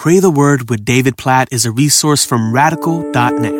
Pray 0.00 0.18
the 0.18 0.30
Word 0.30 0.70
with 0.70 0.82
David 0.82 1.18
Platt 1.18 1.52
is 1.52 1.66
a 1.66 1.70
resource 1.70 2.24
from 2.24 2.54
radical.net. 2.54 3.52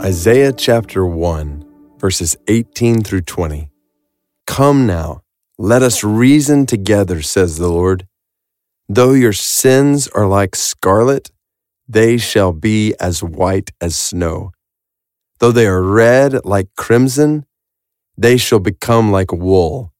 Isaiah 0.00 0.54
chapter 0.54 1.04
1, 1.04 1.66
verses 1.98 2.34
18 2.48 3.02
through 3.02 3.20
20. 3.20 3.68
Come 4.46 4.86
now, 4.86 5.20
let 5.58 5.82
us 5.82 6.02
reason 6.02 6.64
together, 6.64 7.20
says 7.20 7.58
the 7.58 7.68
Lord. 7.68 8.08
Though 8.88 9.12
your 9.12 9.34
sins 9.34 10.08
are 10.08 10.26
like 10.26 10.56
scarlet, 10.56 11.30
they 11.86 12.16
shall 12.16 12.54
be 12.54 12.94
as 12.98 13.22
white 13.22 13.72
as 13.78 13.94
snow. 13.94 14.52
Though 15.38 15.52
they 15.52 15.66
are 15.66 15.82
red 15.82 16.46
like 16.46 16.68
crimson, 16.78 17.44
they 18.16 18.38
shall 18.38 18.58
become 18.58 19.12
like 19.12 19.32
wool. 19.32 19.92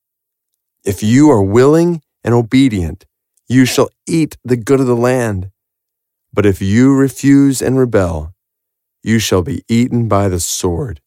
If 0.83 1.03
you 1.03 1.31
are 1.31 1.43
willing 1.43 2.01
and 2.25 2.33
obedient, 2.33 3.05
you 3.49 3.65
shall 3.65 3.89
eat 4.07 4.37
the 4.45 4.57
good 4.57 4.81
of 4.81 4.87
the 4.87 4.97
land. 4.97 5.51
But 6.33 6.45
if 6.45 6.61
you 6.61 6.95
refuse 6.95 7.63
and 7.63 7.79
rebel, 7.79 8.35
you 9.03 9.19
shall 9.19 9.43
be 9.43 9.65
eaten 9.69 10.07
by 10.07 10.29
the 10.29 10.41
sword, 10.41 11.01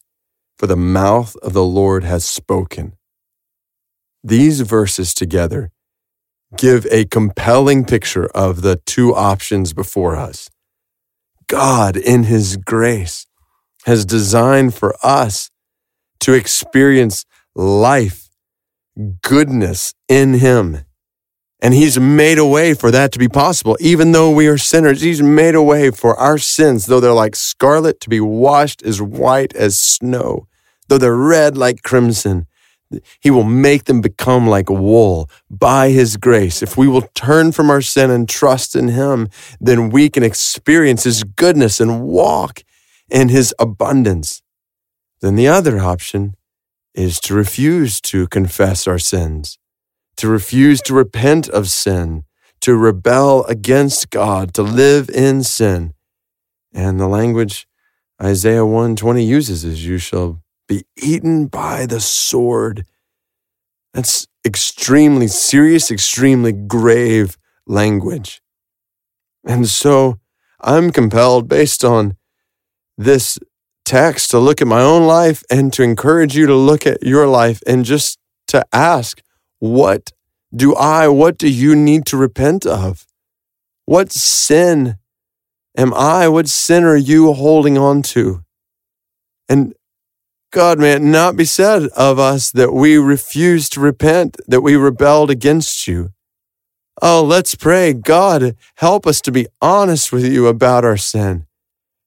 for 0.58 0.66
the 0.66 0.76
mouth 0.76 1.36
of 1.36 1.52
the 1.52 1.64
Lord 1.64 2.02
has 2.04 2.24
spoken. 2.24 2.94
These 4.24 4.62
verses 4.62 5.14
together 5.14 5.70
give 6.56 6.86
a 6.90 7.04
compelling 7.06 7.84
picture 7.84 8.26
of 8.26 8.62
the 8.62 8.80
two 8.86 9.14
options 9.14 9.72
before 9.72 10.16
us. 10.16 10.48
God, 11.46 11.96
in 11.96 12.24
His 12.24 12.56
grace, 12.56 13.26
has 13.84 14.04
designed 14.04 14.74
for 14.74 14.94
us 15.02 15.50
to 16.20 16.34
experience 16.34 17.24
life, 17.54 18.28
goodness 19.22 19.92
in 20.08 20.34
Him 20.34 20.84
and 21.62 21.72
he's 21.72 21.98
made 21.98 22.38
a 22.38 22.44
way 22.44 22.74
for 22.74 22.90
that 22.90 23.12
to 23.12 23.20
be 23.20 23.28
possible. 23.28 23.76
Even 23.78 24.10
though 24.10 24.32
we 24.32 24.48
are 24.48 24.58
sinners, 24.58 25.00
he's 25.00 25.22
made 25.22 25.54
a 25.54 25.62
way 25.62 25.92
for 25.92 26.16
our 26.16 26.36
sins, 26.36 26.86
though 26.86 26.98
they're 26.98 27.12
like 27.12 27.36
scarlet, 27.36 28.00
to 28.00 28.10
be 28.10 28.20
washed 28.20 28.82
as 28.82 29.00
white 29.00 29.54
as 29.54 29.78
snow. 29.78 30.48
Though 30.88 30.98
they're 30.98 31.14
red 31.14 31.56
like 31.56 31.82
crimson, 31.82 32.48
he 33.20 33.30
will 33.30 33.44
make 33.44 33.84
them 33.84 34.00
become 34.00 34.48
like 34.48 34.68
wool 34.68 35.30
by 35.48 35.90
his 35.90 36.16
grace. 36.16 36.62
If 36.62 36.76
we 36.76 36.88
will 36.88 37.08
turn 37.14 37.52
from 37.52 37.70
our 37.70 37.80
sin 37.80 38.10
and 38.10 38.28
trust 38.28 38.74
in 38.74 38.88
him, 38.88 39.28
then 39.60 39.88
we 39.88 40.10
can 40.10 40.24
experience 40.24 41.04
his 41.04 41.22
goodness 41.22 41.80
and 41.80 42.02
walk 42.02 42.64
in 43.08 43.28
his 43.28 43.54
abundance. 43.60 44.42
Then 45.20 45.36
the 45.36 45.46
other 45.46 45.78
option 45.78 46.34
is 46.92 47.20
to 47.20 47.34
refuse 47.34 48.00
to 48.00 48.26
confess 48.26 48.88
our 48.88 48.98
sins 48.98 49.58
to 50.16 50.28
refuse 50.28 50.80
to 50.82 50.94
repent 50.94 51.48
of 51.48 51.68
sin, 51.68 52.24
to 52.60 52.76
rebel 52.76 53.44
against 53.44 54.10
God, 54.10 54.54
to 54.54 54.62
live 54.62 55.08
in 55.10 55.42
sin. 55.42 55.94
And 56.72 56.98
the 56.98 57.08
language 57.08 57.66
Isaiah 58.22 58.64
120 58.64 59.24
uses 59.24 59.64
is 59.64 59.84
you 59.84 59.98
shall 59.98 60.40
be 60.68 60.84
eaten 60.96 61.46
by 61.46 61.86
the 61.86 62.00
sword. 62.00 62.86
That's 63.92 64.28
extremely 64.46 65.26
serious, 65.26 65.90
extremely 65.90 66.52
grave 66.52 67.36
language. 67.66 68.40
And 69.44 69.66
so 69.66 70.20
I'm 70.60 70.92
compelled, 70.92 71.48
based 71.48 71.84
on 71.84 72.16
this 72.96 73.38
text, 73.84 74.30
to 74.30 74.38
look 74.38 74.60
at 74.60 74.68
my 74.68 74.80
own 74.80 75.04
life 75.04 75.42
and 75.50 75.72
to 75.72 75.82
encourage 75.82 76.36
you 76.36 76.46
to 76.46 76.54
look 76.54 76.86
at 76.86 77.02
your 77.02 77.26
life 77.26 77.60
and 77.66 77.84
just 77.84 78.18
to 78.48 78.64
ask, 78.72 79.20
what 79.62 80.10
do 80.52 80.74
I, 80.74 81.06
what 81.06 81.38
do 81.38 81.48
you 81.48 81.76
need 81.76 82.04
to 82.06 82.16
repent 82.16 82.66
of? 82.66 83.06
What 83.84 84.10
sin 84.10 84.96
am 85.76 85.94
I? 85.94 86.26
What 86.26 86.48
sin 86.48 86.82
are 86.82 86.96
you 86.96 87.32
holding 87.32 87.78
on 87.78 88.02
to? 88.14 88.42
And 89.48 89.72
God, 90.50 90.80
may 90.80 90.94
it 90.94 91.02
not 91.02 91.36
be 91.36 91.44
said 91.44 91.84
of 91.96 92.18
us 92.18 92.50
that 92.50 92.72
we 92.72 92.96
refuse 92.96 93.68
to 93.68 93.80
repent, 93.80 94.36
that 94.48 94.62
we 94.62 94.74
rebelled 94.74 95.30
against 95.30 95.86
you. 95.86 96.10
Oh, 97.00 97.22
let's 97.22 97.54
pray. 97.54 97.92
God, 97.92 98.56
help 98.78 99.06
us 99.06 99.20
to 99.20 99.30
be 99.30 99.46
honest 99.60 100.10
with 100.10 100.24
you 100.24 100.48
about 100.48 100.84
our 100.84 100.96
sin. 100.96 101.46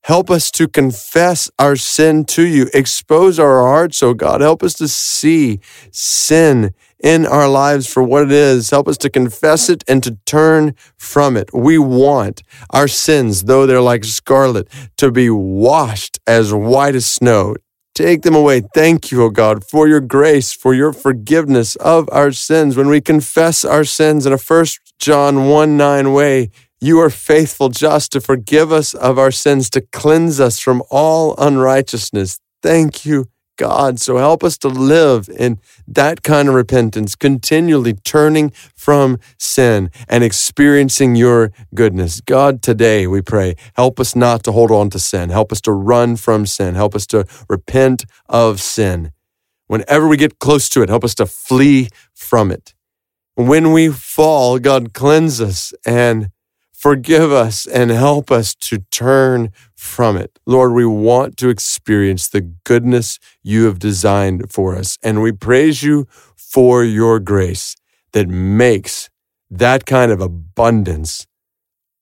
Help 0.04 0.30
us 0.30 0.52
to 0.52 0.68
confess 0.68 1.50
our 1.58 1.78
sin 1.78 2.26
to 2.26 2.46
you. 2.46 2.70
Expose 2.74 3.40
our 3.40 3.62
hearts, 3.62 4.04
oh 4.04 4.14
God. 4.14 4.42
Help 4.42 4.62
us 4.62 4.74
to 4.74 4.90
see 4.90 5.62
sin 5.90 6.74
in 7.02 7.26
our 7.26 7.48
lives 7.48 7.88
for 7.88 8.04
what 8.04 8.24
it 8.24 8.32
is. 8.32 8.70
Help 8.70 8.88
us 8.88 8.98
to 9.00 9.10
confess 9.10 9.70
it 9.70 9.84
and 9.88 10.04
to 10.04 10.18
turn 10.26 10.76
from 10.98 11.38
it. 11.38 11.50
We 11.54 11.78
want 11.78 12.42
our 12.72 12.88
sins, 12.88 13.44
though 13.44 13.66
they're 13.66 13.82
like 13.82 14.04
scarlet, 14.04 14.68
to 14.98 15.12
be 15.12 15.30
washed 15.30 16.20
as 16.26 16.54
white 16.54 16.96
as 16.96 17.06
snow. 17.06 17.56
Take 17.94 18.24
them 18.24 18.36
away. 18.36 18.62
Thank 18.74 19.10
you, 19.10 19.24
O 19.24 19.30
God, 19.30 19.64
for 19.64 19.88
your 19.88 20.02
grace, 20.02 20.52
for 20.52 20.74
your 20.74 20.92
forgiveness 20.92 21.78
of 21.78 22.10
our 22.12 22.34
sins. 22.34 22.76
When 22.76 22.90
we 22.90 23.00
confess 23.00 23.64
our 23.64 23.86
sins 23.86 24.26
in 24.26 24.34
a 24.34 24.38
1 24.38 24.66
John 25.00 25.48
1 25.48 25.78
9 25.78 26.12
way, 26.12 26.50
you 26.82 27.00
are 27.00 27.10
faithful, 27.10 27.70
just 27.70 28.12
to 28.12 28.22
forgive 28.22 28.72
us 28.72 28.94
of 28.94 29.18
our 29.18 29.32
sins, 29.32 29.70
to 29.72 29.82
cleanse 29.82 30.42
us 30.42 30.60
from 30.60 30.84
all 30.92 31.36
unrighteousness. 31.38 32.40
Thank 32.62 33.06
you, 33.06 33.28
God. 33.58 34.00
So 34.00 34.18
help 34.18 34.44
us 34.44 34.58
to 34.60 34.68
live 34.68 35.30
in 35.30 35.60
that 35.88 36.24
kind 36.24 36.48
of 36.48 36.56
repentance, 36.56 37.16
continually 37.16 37.94
turning 37.94 38.52
from 38.76 39.20
sin 39.38 39.92
and 40.08 40.24
experiencing 40.24 41.16
your 41.16 41.52
goodness. 41.74 42.22
God, 42.22 42.62
today 42.62 43.08
we 43.08 43.22
pray, 43.22 43.56
help 43.76 44.00
us 44.00 44.16
not 44.16 44.44
to 44.44 44.52
hold 44.52 44.72
on 44.72 44.90
to 44.92 45.00
sin. 45.00 45.30
Help 45.30 45.52
us 45.52 45.62
to 45.62 45.72
run 45.72 46.16
from 46.16 46.46
sin. 46.46 46.76
Help 46.76 46.96
us 46.96 47.06
to 47.08 47.26
repent 47.50 48.06
of 48.28 48.62
sin. 48.62 49.12
Whenever 49.68 50.08
we 50.08 50.18
get 50.18 50.40
close 50.40 50.70
to 50.70 50.82
it, 50.82 50.90
help 50.90 51.04
us 51.04 51.16
to 51.16 51.26
flee 51.26 51.90
from 52.14 52.52
it. 52.52 52.74
When 53.36 53.72
we 53.72 53.90
fall, 53.90 54.60
God, 54.60 54.94
cleanse 54.94 55.42
us 55.42 55.74
and 55.86 56.30
Forgive 56.86 57.32
us 57.32 57.66
and 57.66 57.90
help 57.90 58.30
us 58.30 58.54
to 58.54 58.78
turn 58.92 59.52
from 59.76 60.18
it. 60.18 60.38
Lord, 60.46 60.74
we 60.74 60.86
want 60.86 61.36
to 61.38 61.50
experience 61.50 62.28
the 62.28 62.42
goodness 62.42 63.18
you 63.42 63.66
have 63.66 63.80
designed 63.80 64.52
for 64.52 64.76
us. 64.76 65.00
And 65.02 65.24
we 65.24 65.32
praise 65.32 65.82
you 65.82 66.06
for 66.36 66.84
your 66.84 67.20
grace 67.20 67.76
that 68.12 68.28
makes 68.28 69.10
that 69.50 69.88
kind 69.88 70.12
of 70.12 70.22
abundance 70.22 71.26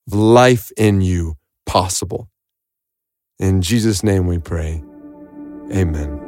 of 0.06 0.16
life 0.16 0.70
in 0.76 1.00
you 1.00 1.36
possible. 1.66 2.30
In 3.40 3.62
Jesus' 3.62 4.04
name 4.04 4.28
we 4.28 4.38
pray. 4.38 4.84
Amen. 5.72 6.23